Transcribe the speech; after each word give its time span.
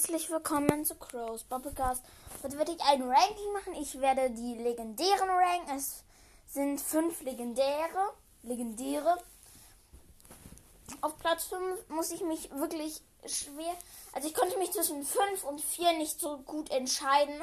herzlich 0.00 0.30
willkommen 0.30 0.86
zu 0.86 0.94
Crows 0.94 1.44
Bubblecast. 1.44 2.02
Heute 2.42 2.56
werde 2.56 2.72
ich 2.72 2.80
ein 2.84 3.02
Ranking 3.02 3.52
machen. 3.52 3.74
Ich 3.74 4.00
werde 4.00 4.30
die 4.30 4.54
legendären 4.54 5.28
ranken. 5.28 5.76
Es 5.76 6.04
sind 6.46 6.80
fünf 6.80 7.20
legendäre. 7.20 8.14
Legendäre. 8.42 9.18
Auf 11.02 11.18
Platz 11.18 11.44
5 11.48 11.90
muss 11.90 12.12
ich 12.12 12.22
mich 12.22 12.50
wirklich 12.50 13.02
schwer. 13.26 13.74
Also 14.14 14.26
ich 14.26 14.32
konnte 14.32 14.56
mich 14.56 14.72
zwischen 14.72 15.04
5 15.04 15.44
und 15.44 15.60
4 15.60 15.92
nicht 15.98 16.18
so 16.18 16.38
gut 16.38 16.70
entscheiden. 16.70 17.42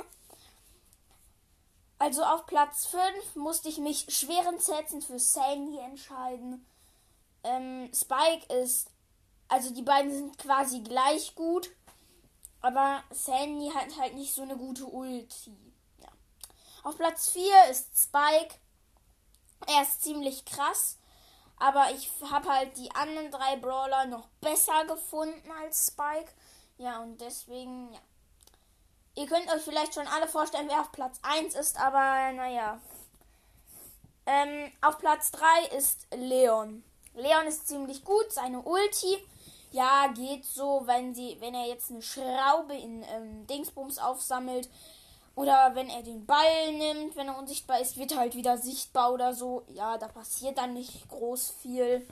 Also 1.99 2.23
auf 2.23 2.47
Platz 2.47 2.87
5 2.87 3.35
musste 3.35 3.69
ich 3.69 3.77
mich 3.77 4.07
schweren 4.09 4.57
Sätzen 4.57 5.03
für 5.03 5.19
Sandy 5.19 5.77
entscheiden. 5.77 6.65
Ähm, 7.43 7.91
Spike 7.93 8.51
ist. 8.51 8.89
Also 9.47 9.71
die 9.75 9.83
beiden 9.83 10.11
sind 10.11 10.39
quasi 10.39 10.79
gleich 10.79 11.35
gut. 11.35 11.69
Aber 12.67 13.01
Sandy 13.11 13.71
hat 13.73 13.97
halt 13.97 14.15
nicht 14.15 14.33
so 14.33 14.41
eine 14.41 14.57
gute 14.57 14.85
Ulti. 14.85 15.55
Ja. 16.01 16.09
Auf 16.83 16.97
Platz 16.97 17.29
4 17.29 17.43
ist 17.71 17.87
Spike. 17.97 18.55
Er 19.67 19.83
ist 19.83 20.03
ziemlich 20.03 20.43
krass. 20.43 20.97
Aber 21.59 21.91
ich 21.91 22.11
habe 22.29 22.49
halt 22.49 22.75
die 22.75 22.93
anderen 22.93 23.31
drei 23.31 23.55
Brawler 23.55 24.05
noch 24.07 24.27
besser 24.41 24.83
gefunden 24.85 25.49
als 25.63 25.87
Spike. 25.87 26.29
Ja, 26.77 26.99
und 26.99 27.21
deswegen, 27.21 27.93
ja. 27.93 27.99
Ihr 29.15 29.27
könnt 29.27 29.49
euch 29.49 29.61
vielleicht 29.61 29.93
schon 29.93 30.07
alle 30.07 30.27
vorstellen, 30.27 30.67
wer 30.67 30.81
auf 30.81 30.91
Platz 30.91 31.21
1 31.23 31.55
ist, 31.55 31.79
aber 31.79 32.33
naja. 32.33 32.81
Ähm, 34.25 34.73
auf 34.81 34.97
Platz 34.97 35.31
3 35.31 35.77
ist 35.77 36.05
Leon. 36.13 36.83
Leon 37.13 37.47
ist 37.47 37.69
ziemlich 37.69 38.03
gut, 38.03 38.29
seine 38.29 38.61
Ulti. 38.61 39.25
Ja, 39.71 40.07
geht 40.07 40.45
so, 40.45 40.83
wenn 40.85 41.13
sie, 41.13 41.37
wenn 41.39 41.53
er 41.53 41.67
jetzt 41.67 41.91
eine 41.91 42.01
Schraube 42.01 42.75
in 42.75 43.03
ähm, 43.03 43.45
Dingsbums 43.47 43.99
aufsammelt, 43.99 44.69
oder 45.37 45.75
wenn 45.75 45.87
er 45.87 46.01
den 46.01 46.25
Ball 46.25 46.73
nimmt, 46.73 47.15
wenn 47.15 47.27
er 47.27 47.37
unsichtbar 47.37 47.79
ist, 47.79 47.95
wird 47.95 48.11
er 48.11 48.17
halt 48.17 48.33
wieder 48.33 48.57
sichtbar 48.57 49.13
oder 49.13 49.35
so. 49.35 49.63
Ja, 49.67 49.99
da 49.99 50.07
passiert 50.07 50.57
dann 50.57 50.73
nicht 50.73 51.07
groß 51.09 51.53
viel. 51.61 52.07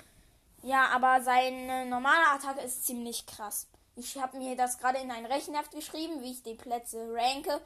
Ja, 0.61 0.89
aber 0.94 1.19
seine 1.23 1.88
normale 1.88 2.27
Attacke 2.35 2.61
ist 2.61 2.85
ziemlich 2.85 3.25
krass. 3.25 3.65
Ich 3.95 4.15
habe 4.17 4.38
mir 4.38 4.55
das 4.55 4.77
gerade 4.77 4.99
in 4.99 5.09
ein 5.09 5.25
Rechenheft 5.25 5.71
geschrieben, 5.71 6.21
wie 6.21 6.33
ich 6.33 6.44
die 6.44 6.53
Plätze 6.53 7.03
ranke. 7.11 7.59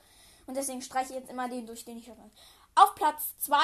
Und 0.48 0.56
deswegen 0.56 0.82
streiche 0.82 1.10
ich 1.12 1.20
jetzt 1.20 1.30
immer 1.30 1.50
den 1.50 1.68
durch, 1.68 1.84
den 1.84 1.98
ich 1.98 2.10
habe. 2.10 2.22
Auf 2.76 2.96
Platz 2.96 3.34
2 3.40 3.58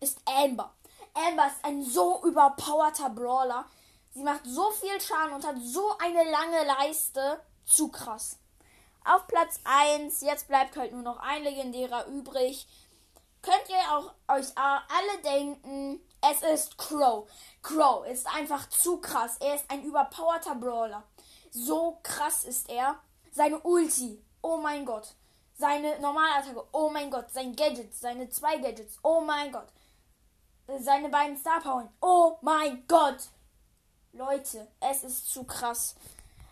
ist 0.00 0.20
Amber. 0.26 0.74
Amber 1.14 1.46
ist 1.46 1.64
ein 1.64 1.82
so 1.82 2.22
überpowerter 2.24 3.08
Brawler. 3.08 3.64
Sie 4.10 4.22
macht 4.22 4.44
so 4.44 4.70
viel 4.72 5.00
Schaden 5.00 5.34
und 5.34 5.46
hat 5.46 5.56
so 5.60 5.96
eine 5.98 6.24
lange 6.30 6.64
Leiste. 6.64 7.40
Zu 7.64 7.88
krass. 7.88 8.38
Auf 9.04 9.26
Platz 9.26 9.60
1, 9.64 10.22
jetzt 10.22 10.48
bleibt 10.48 10.76
halt 10.76 10.92
nur 10.92 11.02
noch 11.02 11.18
ein 11.18 11.42
legendärer 11.42 12.06
übrig. 12.06 12.66
Könnt 13.42 13.68
ihr 13.68 13.96
auch 13.96 14.12
euch 14.34 14.46
alle 14.56 15.22
denken, 15.22 16.00
es 16.20 16.42
ist 16.42 16.76
Crow. 16.76 17.28
Crow 17.62 18.06
ist 18.06 18.26
einfach 18.26 18.68
zu 18.68 19.00
krass. 19.00 19.36
Er 19.40 19.54
ist 19.54 19.70
ein 19.70 19.84
überpowerter 19.84 20.54
Brawler. 20.54 21.04
So 21.50 21.98
krass 22.02 22.44
ist 22.44 22.68
er. 22.68 22.98
Seine 23.30 23.60
Ulti, 23.60 24.22
oh 24.42 24.56
mein 24.56 24.84
Gott. 24.84 25.14
Seine 25.54 25.98
Normalattacke, 26.00 26.64
oh 26.72 26.90
mein 26.90 27.10
Gott. 27.10 27.30
Sein 27.30 27.54
Gadget, 27.54 27.94
seine 27.94 28.28
zwei 28.28 28.58
Gadgets, 28.58 28.98
oh 29.02 29.20
mein 29.20 29.52
Gott. 29.52 29.68
Seine 30.80 31.08
beiden 31.08 31.36
Star 31.36 31.60
Power, 31.60 31.90
oh 32.00 32.36
mein 32.42 32.86
Gott. 32.88 33.28
Leute, 34.18 34.66
es 34.80 35.04
ist 35.04 35.32
zu 35.32 35.44
krass. 35.44 35.94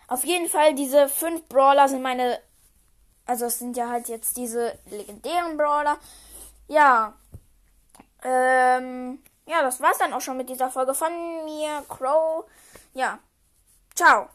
Auf 0.06 0.24
jeden 0.24 0.48
Fall, 0.48 0.74
diese 0.74 1.08
fünf 1.08 1.48
Brawler 1.48 1.88
sind 1.88 2.00
meine. 2.00 2.40
Also, 3.26 3.46
es 3.46 3.58
sind 3.58 3.76
ja 3.76 3.88
halt 3.88 4.08
jetzt 4.08 4.36
diese 4.36 4.78
legendären 4.88 5.56
Brawler. 5.56 5.98
Ja. 6.68 7.14
Ähm. 8.22 9.20
Ja, 9.46 9.62
das 9.62 9.80
war's 9.80 9.98
dann 9.98 10.12
auch 10.12 10.20
schon 10.20 10.36
mit 10.36 10.48
dieser 10.48 10.70
Folge 10.70 10.94
von 10.94 11.44
mir, 11.44 11.84
Crow. 11.88 12.44
Ja. 12.94 13.18
Ciao. 13.94 14.28